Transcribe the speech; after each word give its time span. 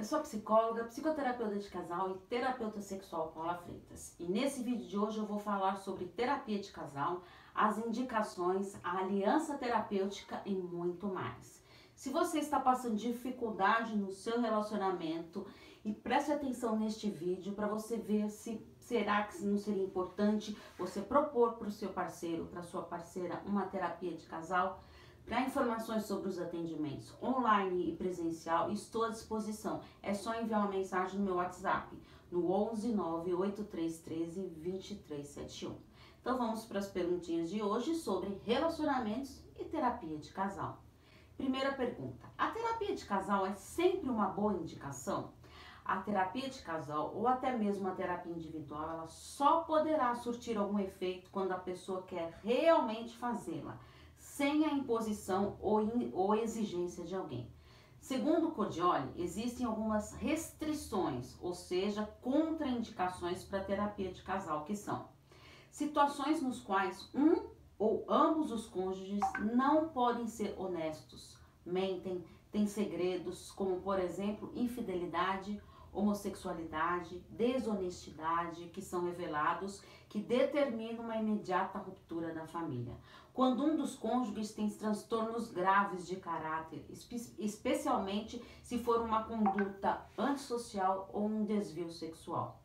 Eu 0.00 0.04
sou 0.04 0.20
psicóloga, 0.20 0.84
psicoterapeuta 0.84 1.56
de 1.56 1.68
casal 1.68 2.12
e 2.12 2.14
terapeuta 2.20 2.80
sexual 2.80 3.32
Paula 3.34 3.58
Freitas. 3.58 4.14
E 4.18 4.24
nesse 4.24 4.62
vídeo 4.62 4.88
de 4.88 4.96
hoje 4.96 5.18
eu 5.18 5.26
vou 5.26 5.38
falar 5.38 5.76
sobre 5.76 6.06
terapia 6.06 6.58
de 6.58 6.72
casal, 6.72 7.22
as 7.54 7.76
indicações, 7.76 8.74
a 8.82 8.96
aliança 8.96 9.58
terapêutica 9.58 10.40
e 10.46 10.54
muito 10.54 11.06
mais. 11.06 11.62
Se 11.94 12.08
você 12.08 12.38
está 12.38 12.58
passando 12.58 12.96
dificuldade 12.96 13.94
no 13.94 14.10
seu 14.10 14.40
relacionamento, 14.40 15.46
e 15.84 15.92
preste 15.92 16.32
atenção 16.32 16.78
neste 16.78 17.10
vídeo 17.10 17.52
para 17.52 17.66
você 17.66 17.98
ver 17.98 18.30
se 18.30 18.66
será 18.78 19.24
que 19.24 19.44
não 19.44 19.58
seria 19.58 19.84
importante 19.84 20.56
você 20.78 21.00
propor 21.00 21.54
para 21.54 21.68
o 21.68 21.72
seu 21.72 21.90
parceiro, 21.90 22.46
para 22.46 22.62
sua 22.62 22.82
parceira, 22.82 23.42
uma 23.46 23.66
terapia 23.66 24.12
de 24.12 24.26
casal 24.26 24.82
para 25.24 25.42
informações 25.42 26.04
sobre 26.04 26.28
os 26.28 26.38
atendimentos 26.38 27.14
online 27.22 27.90
e 27.90 27.96
presencial, 27.96 28.70
estou 28.70 29.04
à 29.04 29.10
disposição. 29.10 29.80
É 30.02 30.12
só 30.12 30.34
enviar 30.40 30.60
uma 30.60 30.70
mensagem 30.70 31.18
no 31.18 31.24
meu 31.24 31.36
WhatsApp, 31.36 31.96
no 32.30 32.50
11 32.50 32.92
98313 32.92 34.40
2371. 34.48 35.76
Então 36.20 36.36
vamos 36.36 36.64
para 36.64 36.78
as 36.78 36.88
perguntinhas 36.88 37.48
de 37.48 37.62
hoje 37.62 37.94
sobre 37.94 38.40
relacionamentos 38.44 39.42
e 39.58 39.64
terapia 39.64 40.18
de 40.18 40.30
casal. 40.30 40.82
Primeira 41.36 41.72
pergunta: 41.72 42.26
a 42.36 42.48
terapia 42.50 42.94
de 42.94 43.04
casal 43.04 43.46
é 43.46 43.54
sempre 43.54 44.10
uma 44.10 44.26
boa 44.26 44.54
indicação? 44.54 45.32
A 45.84 45.96
terapia 45.96 46.48
de 46.48 46.60
casal 46.62 47.12
ou 47.14 47.26
até 47.26 47.56
mesmo 47.56 47.88
a 47.88 47.92
terapia 47.92 48.32
individual, 48.32 48.90
ela 48.90 49.08
só 49.08 49.62
poderá 49.62 50.14
surtir 50.14 50.58
algum 50.58 50.78
efeito 50.78 51.30
quando 51.30 51.52
a 51.52 51.58
pessoa 51.58 52.02
quer 52.02 52.38
realmente 52.44 53.16
fazê-la 53.16 53.78
sem 54.20 54.64
a 54.66 54.72
imposição 54.72 55.56
ou, 55.60 55.80
in, 55.80 56.10
ou 56.12 56.34
exigência 56.34 57.04
de 57.04 57.14
alguém. 57.16 57.50
Segundo 58.00 58.48
o 58.48 58.52
Cordioli, 58.52 59.10
existem 59.16 59.66
algumas 59.66 60.12
restrições, 60.12 61.36
ou 61.40 61.54
seja, 61.54 62.04
contraindicações 62.22 63.42
para 63.42 63.64
terapia 63.64 64.12
de 64.12 64.22
casal, 64.22 64.64
que 64.64 64.76
são 64.76 65.08
situações 65.70 66.40
nos 66.40 66.60
quais 66.60 67.10
um 67.14 67.50
ou 67.78 68.04
ambos 68.08 68.52
os 68.52 68.66
cônjuges 68.66 69.20
não 69.54 69.88
podem 69.88 70.26
ser 70.26 70.54
honestos, 70.58 71.36
mentem, 71.64 72.24
têm 72.52 72.66
segredos, 72.66 73.50
como 73.52 73.80
por 73.80 73.98
exemplo 73.98 74.52
infidelidade 74.54 75.60
homossexualidade, 75.92 77.22
desonestidade, 77.30 78.68
que 78.68 78.80
são 78.82 79.04
revelados, 79.04 79.82
que 80.08 80.20
determinam 80.20 81.04
uma 81.04 81.16
imediata 81.16 81.78
ruptura 81.78 82.32
da 82.32 82.46
família. 82.46 82.94
Quando 83.32 83.64
um 83.64 83.76
dos 83.76 83.94
cônjuges 83.94 84.52
tem 84.52 84.68
transtornos 84.68 85.50
graves 85.50 86.06
de 86.06 86.16
caráter, 86.16 86.84
espe 86.90 87.16
especialmente 87.38 88.42
se 88.62 88.78
for 88.78 89.00
uma 89.00 89.24
conduta 89.24 90.04
antissocial 90.18 91.08
ou 91.12 91.26
um 91.26 91.44
desvio 91.44 91.90
sexual. 91.90 92.60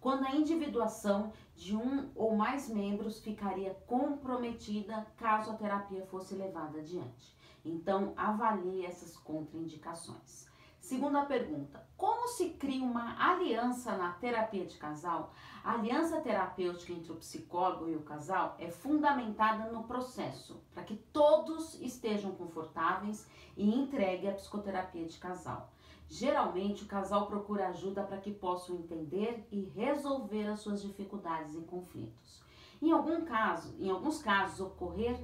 Quando 0.00 0.26
a 0.26 0.34
individuação 0.34 1.32
de 1.56 1.76
um 1.76 2.10
ou 2.14 2.36
mais 2.36 2.68
membros 2.68 3.20
ficaria 3.20 3.74
comprometida 3.86 5.06
caso 5.16 5.50
a 5.50 5.54
terapia 5.54 6.06
fosse 6.06 6.34
levada 6.34 6.78
adiante. 6.78 7.36
Então, 7.64 8.12
avalie 8.16 8.86
essas 8.86 9.16
contraindicações. 9.16 10.48
Segunda 10.80 11.24
pergunta: 11.24 11.86
como 11.96 12.28
se 12.28 12.50
cria 12.50 12.84
uma 12.84 13.16
aliança 13.18 13.96
na 13.96 14.12
terapia 14.12 14.64
de 14.64 14.76
casal? 14.76 15.32
A 15.64 15.72
aliança 15.72 16.20
terapêutica 16.20 16.92
entre 16.92 17.12
o 17.12 17.16
psicólogo 17.16 17.88
e 17.88 17.96
o 17.96 18.02
casal 18.02 18.56
é 18.58 18.70
fundamentada 18.70 19.70
no 19.70 19.84
processo, 19.84 20.62
para 20.72 20.84
que 20.84 20.96
todos 21.12 21.74
estejam 21.80 22.32
confortáveis 22.32 23.28
e 23.56 23.68
entregue 23.74 24.28
a 24.28 24.34
psicoterapia 24.34 25.06
de 25.06 25.18
casal. 25.18 25.70
Geralmente, 26.08 26.84
o 26.84 26.88
casal 26.88 27.26
procura 27.26 27.68
ajuda 27.68 28.02
para 28.02 28.18
que 28.18 28.32
possam 28.32 28.76
entender 28.76 29.46
e 29.52 29.64
resolver 29.74 30.46
as 30.46 30.60
suas 30.60 30.80
dificuldades 30.80 31.54
e 31.54 31.60
conflitos. 31.60 32.42
Em 32.80 32.92
algum 32.92 33.24
caso, 33.24 33.74
em 33.78 33.90
alguns 33.90 34.22
casos, 34.22 34.60
ocorrer 34.60 35.20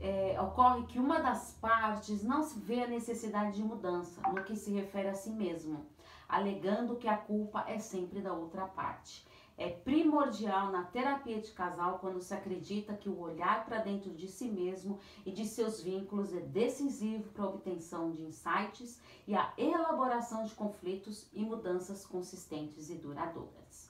é, 0.00 0.40
ocorre 0.40 0.84
que 0.86 0.98
uma 0.98 1.18
das 1.20 1.52
partes 1.60 2.22
não 2.22 2.42
se 2.42 2.58
vê 2.58 2.82
a 2.82 2.88
necessidade 2.88 3.56
de 3.56 3.62
mudança 3.62 4.20
no 4.30 4.44
que 4.44 4.56
se 4.56 4.70
refere 4.72 5.08
a 5.08 5.14
si 5.14 5.30
mesmo, 5.30 5.86
alegando 6.28 6.96
que 6.96 7.08
a 7.08 7.16
culpa 7.16 7.64
é 7.66 7.78
sempre 7.78 8.20
da 8.20 8.32
outra 8.32 8.66
parte. 8.66 9.26
É 9.58 9.70
primordial 9.70 10.70
na 10.70 10.84
terapia 10.84 11.40
de 11.40 11.50
casal 11.52 11.98
quando 11.98 12.20
se 12.20 12.34
acredita 12.34 12.94
que 12.94 13.08
o 13.08 13.18
olhar 13.18 13.64
para 13.64 13.78
dentro 13.78 14.10
de 14.10 14.28
si 14.28 14.48
mesmo 14.48 14.98
e 15.24 15.32
de 15.32 15.46
seus 15.46 15.80
vínculos 15.80 16.34
é 16.34 16.40
decisivo 16.40 17.30
para 17.30 17.44
a 17.44 17.48
obtenção 17.48 18.10
de 18.10 18.20
insights 18.22 19.00
e 19.26 19.34
a 19.34 19.54
elaboração 19.56 20.44
de 20.44 20.54
conflitos 20.54 21.26
e 21.32 21.42
mudanças 21.42 22.04
consistentes 22.04 22.90
e 22.90 22.96
duradouras. 22.96 23.85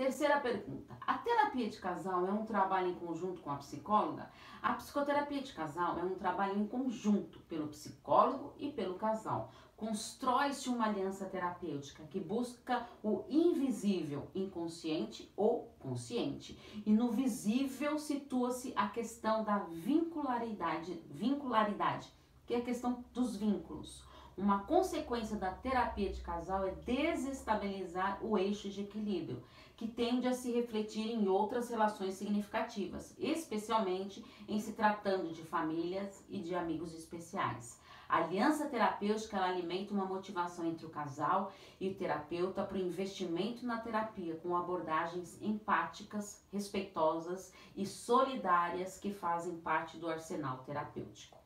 Terceira 0.00 0.40
pergunta: 0.40 0.96
a 1.02 1.18
terapia 1.18 1.68
de 1.68 1.76
casal 1.78 2.26
é 2.26 2.32
um 2.32 2.46
trabalho 2.46 2.88
em 2.88 2.94
conjunto 2.94 3.42
com 3.42 3.50
a 3.50 3.56
psicóloga? 3.56 4.30
A 4.62 4.72
psicoterapia 4.72 5.42
de 5.42 5.52
casal 5.52 5.98
é 5.98 6.02
um 6.02 6.14
trabalho 6.14 6.58
em 6.58 6.66
conjunto 6.66 7.38
pelo 7.40 7.68
psicólogo 7.68 8.54
e 8.58 8.72
pelo 8.72 8.94
casal. 8.94 9.52
Constrói-se 9.76 10.70
uma 10.70 10.86
aliança 10.86 11.26
terapêutica 11.26 12.02
que 12.04 12.18
busca 12.18 12.88
o 13.02 13.24
invisível, 13.28 14.26
inconsciente 14.34 15.30
ou 15.36 15.70
consciente. 15.78 16.58
E 16.86 16.90
no 16.90 17.12
visível 17.12 17.98
situa-se 17.98 18.72
a 18.76 18.88
questão 18.88 19.44
da 19.44 19.58
vincularidade, 19.58 20.94
vincularidade, 21.10 22.10
que 22.46 22.54
é 22.54 22.56
a 22.56 22.64
questão 22.64 23.04
dos 23.12 23.36
vínculos. 23.36 24.02
Uma 24.40 24.60
consequência 24.60 25.36
da 25.36 25.50
terapia 25.50 26.10
de 26.10 26.22
casal 26.22 26.66
é 26.66 26.70
desestabilizar 26.70 28.24
o 28.24 28.38
eixo 28.38 28.70
de 28.70 28.80
equilíbrio, 28.80 29.42
que 29.76 29.86
tende 29.86 30.26
a 30.26 30.32
se 30.32 30.50
refletir 30.50 31.10
em 31.10 31.28
outras 31.28 31.68
relações 31.68 32.14
significativas, 32.14 33.14
especialmente 33.18 34.24
em 34.48 34.58
se 34.58 34.72
tratando 34.72 35.30
de 35.30 35.42
famílias 35.42 36.24
e 36.30 36.38
de 36.38 36.54
amigos 36.54 36.94
especiais. 36.94 37.78
A 38.08 38.24
aliança 38.24 38.66
terapêutica 38.66 39.38
alimenta 39.38 39.92
uma 39.92 40.06
motivação 40.06 40.64
entre 40.64 40.86
o 40.86 40.90
casal 40.90 41.52
e 41.78 41.90
o 41.90 41.94
terapeuta 41.94 42.64
para 42.64 42.78
o 42.78 42.80
investimento 42.80 43.66
na 43.66 43.76
terapia 43.76 44.36
com 44.36 44.56
abordagens 44.56 45.36
empáticas, 45.42 46.42
respeitosas 46.50 47.52
e 47.76 47.84
solidárias 47.84 48.96
que 48.96 49.12
fazem 49.12 49.60
parte 49.60 49.98
do 49.98 50.08
arsenal 50.08 50.64
terapêutico. 50.64 51.39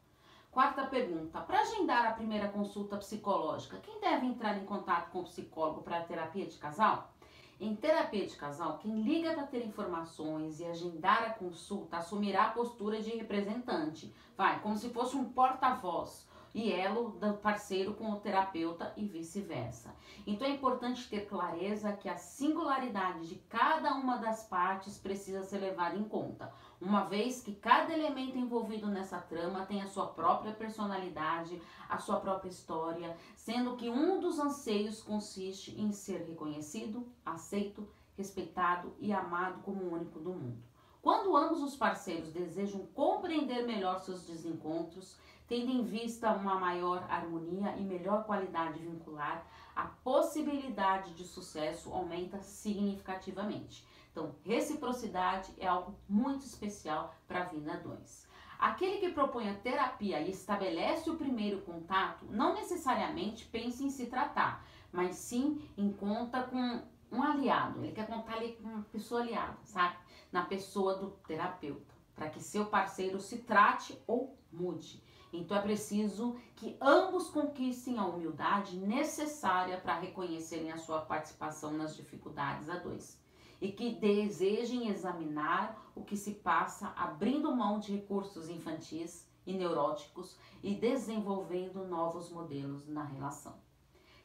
Quarta 0.54 0.86
pergunta: 0.86 1.40
para 1.40 1.62
agendar 1.62 2.06
a 2.06 2.12
primeira 2.12 2.46
consulta 2.46 2.96
psicológica, 2.96 3.76
quem 3.78 3.98
deve 4.00 4.24
entrar 4.24 4.56
em 4.56 4.64
contato 4.64 5.10
com 5.10 5.18
o 5.18 5.24
psicólogo 5.24 5.82
para 5.82 5.98
a 5.98 6.04
terapia 6.04 6.46
de 6.46 6.56
casal? 6.58 7.12
Em 7.58 7.74
terapia 7.74 8.24
de 8.24 8.36
casal, 8.36 8.78
quem 8.78 9.02
liga 9.02 9.34
para 9.34 9.48
ter 9.48 9.66
informações 9.66 10.60
e 10.60 10.64
agendar 10.64 11.24
a 11.24 11.30
consulta 11.30 11.96
assumirá 11.96 12.44
a 12.44 12.50
postura 12.50 13.02
de 13.02 13.10
representante, 13.10 14.14
vai, 14.36 14.60
como 14.60 14.76
se 14.76 14.90
fosse 14.90 15.16
um 15.16 15.24
porta-voz 15.24 16.28
e 16.54 16.72
elo 16.72 17.10
do 17.18 17.34
parceiro 17.34 17.94
com 17.94 18.12
o 18.12 18.20
terapeuta 18.20 18.92
e 18.96 19.04
vice-versa. 19.04 19.92
Então 20.24 20.46
é 20.46 20.52
importante 20.52 21.08
ter 21.08 21.26
clareza 21.26 21.92
que 21.94 22.08
a 22.08 22.16
singularidade 22.16 23.26
de 23.26 23.34
cada 23.48 23.92
uma 23.94 24.18
das 24.18 24.44
partes 24.44 24.96
precisa 24.96 25.42
ser 25.42 25.58
levada 25.58 25.96
em 25.96 26.04
conta, 26.04 26.52
uma 26.84 27.04
vez 27.04 27.40
que 27.40 27.54
cada 27.54 27.92
elemento 27.92 28.36
envolvido 28.36 28.86
nessa 28.86 29.18
trama 29.18 29.64
tem 29.64 29.80
a 29.80 29.86
sua 29.86 30.06
própria 30.08 30.52
personalidade, 30.52 31.60
a 31.88 31.98
sua 31.98 32.20
própria 32.20 32.50
história, 32.50 33.16
sendo 33.34 33.76
que 33.76 33.88
um 33.88 34.20
dos 34.20 34.38
anseios 34.38 35.02
consiste 35.02 35.80
em 35.80 35.92
ser 35.92 36.24
reconhecido, 36.26 37.08
aceito, 37.24 37.88
respeitado 38.16 38.94
e 39.00 39.12
amado 39.12 39.62
como 39.62 39.82
o 39.82 39.94
único 39.94 40.20
do 40.20 40.32
mundo. 40.32 40.62
Quando 41.00 41.36
ambos 41.36 41.62
os 41.62 41.76
parceiros 41.76 42.32
desejam 42.32 42.86
compreender 42.94 43.66
melhor 43.66 43.98
seus 44.00 44.26
desencontros, 44.26 45.18
tendo 45.46 45.70
em 45.70 45.84
vista 45.84 46.32
uma 46.32 46.54
maior 46.54 47.04
harmonia 47.10 47.76
e 47.76 47.82
melhor 47.82 48.24
qualidade 48.24 48.78
vincular, 48.78 49.46
a 49.76 49.84
possibilidade 49.84 51.12
de 51.14 51.24
sucesso 51.24 51.92
aumenta 51.92 52.40
significativamente. 52.40 53.86
Então, 54.14 54.36
reciprocidade 54.44 55.52
é 55.58 55.66
algo 55.66 55.98
muito 56.08 56.46
especial 56.46 57.12
para 57.26 57.40
a 57.40 57.44
vida 57.46 57.76
2. 57.78 58.28
Aquele 58.60 58.98
que 58.98 59.08
propõe 59.08 59.50
a 59.50 59.54
terapia 59.54 60.20
e 60.20 60.30
estabelece 60.30 61.10
o 61.10 61.16
primeiro 61.16 61.62
contato 61.62 62.24
não 62.30 62.54
necessariamente 62.54 63.44
pensa 63.46 63.82
em 63.82 63.90
se 63.90 64.06
tratar, 64.06 64.64
mas 64.92 65.16
sim 65.16 65.68
em 65.76 65.92
conta 65.92 66.44
com 66.44 66.80
um 67.10 67.22
aliado. 67.24 67.80
Ele 67.80 67.90
quer 67.90 68.06
contar 68.06 68.34
ali 68.34 68.52
com 68.52 68.68
uma 68.68 68.82
pessoa 68.84 69.20
aliada, 69.20 69.58
sabe? 69.64 69.96
Na 70.30 70.44
pessoa 70.44 70.94
do 70.94 71.10
terapeuta, 71.26 71.92
para 72.14 72.30
que 72.30 72.40
seu 72.40 72.66
parceiro 72.66 73.18
se 73.18 73.38
trate 73.38 74.00
ou 74.06 74.38
mude. 74.52 75.02
Então 75.32 75.56
é 75.56 75.60
preciso 75.60 76.36
que 76.54 76.76
ambos 76.80 77.30
conquistem 77.30 77.98
a 77.98 78.06
humildade 78.06 78.76
necessária 78.76 79.80
para 79.80 79.98
reconhecerem 79.98 80.70
a 80.70 80.78
sua 80.78 81.00
participação 81.00 81.72
nas 81.72 81.96
dificuldades 81.96 82.70
a 82.70 82.76
dois 82.76 83.23
e 83.64 83.72
que 83.72 83.94
desejem 83.94 84.90
examinar 84.90 85.90
o 85.94 86.04
que 86.04 86.18
se 86.18 86.32
passa 86.32 86.92
abrindo 86.94 87.56
mão 87.56 87.78
de 87.78 87.92
recursos 87.92 88.50
infantis 88.50 89.26
e 89.46 89.54
neuróticos 89.54 90.36
e 90.62 90.74
desenvolvendo 90.74 91.82
novos 91.86 92.28
modelos 92.28 92.86
na 92.86 93.04
relação. 93.04 93.63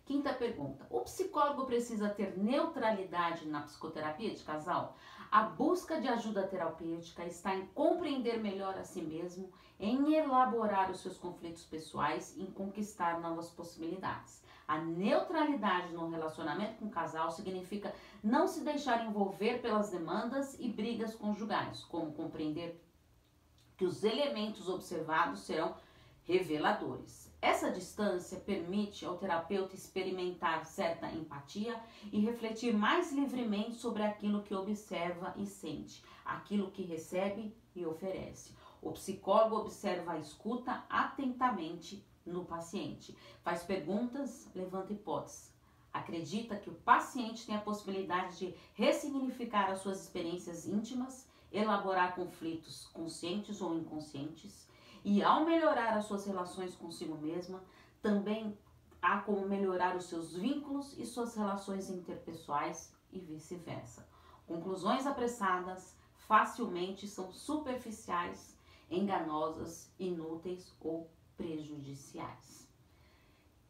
Quinta 0.10 0.34
pergunta: 0.34 0.88
o 0.90 1.02
psicólogo 1.02 1.68
precisa 1.68 2.10
ter 2.10 2.36
neutralidade 2.36 3.48
na 3.48 3.62
psicoterapia 3.62 4.34
de 4.34 4.44
casal? 4.44 4.98
A 5.30 5.44
busca 5.44 6.02
de 6.02 6.08
ajuda 6.08 6.48
terapêutica 6.48 7.24
está 7.26 7.56
em 7.56 7.68
compreender 7.68 8.40
melhor 8.40 8.76
a 8.76 8.84
si 8.84 9.04
mesmo, 9.04 9.54
em 9.80 10.16
elaborar 10.16 10.90
os 10.90 11.02
seus 11.02 11.16
conflitos 11.20 11.64
pessoais, 11.64 12.36
em 12.40 12.48
conquistar 12.48 13.22
novas 13.22 13.52
possibilidades. 13.52 14.44
A 14.68 14.80
neutralidade 14.80 15.94
no 15.94 16.10
relacionamento 16.10 16.80
com 16.80 16.86
o 16.86 16.90
casal 16.90 17.30
significa 17.30 17.94
não 18.24 18.48
se 18.48 18.62
deixar 18.62 19.06
envolver 19.06 19.62
pelas 19.62 19.92
demandas 19.92 20.60
e 20.60 20.70
brigas 20.70 21.14
conjugais, 21.14 21.84
como 21.84 22.14
compreender 22.14 22.84
que 23.78 23.86
os 23.86 24.04
elementos 24.04 24.68
observados 24.68 25.42
serão 25.42 25.76
reveladores. 26.30 27.28
Essa 27.42 27.72
distância 27.72 28.40
permite 28.40 29.04
ao 29.04 29.18
terapeuta 29.18 29.74
experimentar 29.74 30.64
certa 30.64 31.10
empatia 31.12 31.76
e 32.12 32.20
refletir 32.20 32.72
mais 32.72 33.12
livremente 33.12 33.74
sobre 33.74 34.04
aquilo 34.04 34.44
que 34.44 34.54
observa 34.54 35.34
e 35.38 35.48
sente, 35.48 36.04
aquilo 36.24 36.70
que 36.70 36.84
recebe 36.84 37.52
e 37.76 37.84
oferece. 37.84 38.54
O 38.80 38.92
psicólogo 38.92 39.56
observa 39.56 40.12
a 40.12 40.20
escuta 40.20 40.86
atentamente 40.88 42.06
no 42.24 42.46
paciente, 42.46 43.18
faz 43.42 43.64
perguntas, 43.64 44.48
levanta 44.54 44.94
hipóteses. 44.94 45.52
Acredita 45.92 46.56
que 46.56 46.70
o 46.70 46.76
paciente 46.76 47.48
tem 47.48 47.56
a 47.56 47.62
possibilidade 47.62 48.38
de 48.38 48.54
ressignificar 48.76 49.72
as 49.72 49.80
suas 49.80 50.04
experiências 50.04 50.68
íntimas, 50.68 51.28
elaborar 51.52 52.14
conflitos 52.14 52.86
conscientes 52.94 53.60
ou 53.60 53.74
inconscientes, 53.74 54.70
e 55.04 55.24
ao 55.24 55.46
melhorar 55.46 55.98
as 55.98 56.06
suas 56.06 56.26
relações 56.26 56.76
consigo 56.76 57.18
mesma, 57.18 57.64
também 58.02 58.58
há 59.02 59.20
como 59.20 59.48
melhorar 59.48 59.96
os 59.96 60.06
seus 60.06 60.36
vínculos 60.36 60.98
e 60.98 61.06
suas 61.06 61.36
relações 61.36 61.90
interpessoais 61.90 62.94
e 63.12 63.20
vice-versa. 63.20 64.08
Conclusões 64.46 65.06
apressadas 65.06 65.96
facilmente 66.28 67.08
são 67.08 67.32
superficiais, 67.32 68.58
enganosas, 68.90 69.92
inúteis 70.00 70.76
ou 70.82 71.10
prejudiciais. 71.38 72.68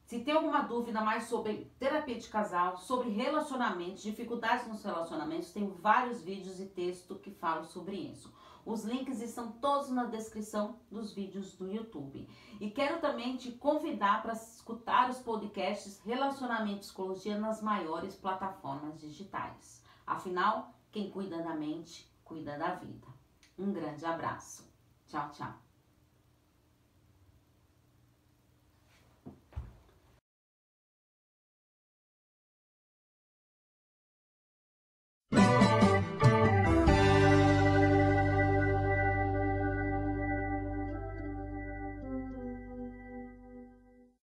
Se 0.05 0.21
tem 0.21 0.33
alguma 0.33 0.61
dúvida 0.61 1.01
mais 1.01 1.25
sobre 1.25 1.71
terapia 1.77 2.17
de 2.17 2.27
casal, 2.27 2.77
sobre 2.77 3.09
relacionamentos, 3.09 4.01
dificuldades 4.01 4.67
nos 4.67 4.83
relacionamentos, 4.83 5.51
tem 5.51 5.69
vários 5.69 6.23
vídeos 6.23 6.59
e 6.59 6.65
texto 6.65 7.19
que 7.19 7.29
falam 7.29 7.63
sobre 7.63 7.95
isso. 7.95 8.33
Os 8.69 8.83
links 8.83 9.19
estão 9.19 9.51
todos 9.53 9.89
na 9.89 10.05
descrição 10.05 10.77
dos 10.91 11.11
vídeos 11.11 11.55
do 11.55 11.67
YouTube. 11.67 12.29
E 12.61 12.69
quero 12.69 13.01
também 13.01 13.35
te 13.35 13.51
convidar 13.53 14.21
para 14.21 14.33
escutar 14.33 15.09
os 15.09 15.17
podcasts 15.17 15.99
Relacionamento 16.01 16.75
e 16.75 16.79
Psicologia 16.81 17.39
nas 17.39 17.63
maiores 17.63 18.15
plataformas 18.15 18.99
digitais. 18.99 19.83
Afinal, 20.05 20.75
quem 20.91 21.09
cuida 21.09 21.41
da 21.41 21.55
mente, 21.55 22.07
cuida 22.23 22.59
da 22.59 22.75
vida. 22.75 23.07
Um 23.57 23.73
grande 23.73 24.05
abraço. 24.05 24.71
Tchau, 25.07 25.31
tchau. 25.31 25.68